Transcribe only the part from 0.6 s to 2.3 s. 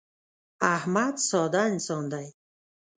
احمد ساده انسان دی.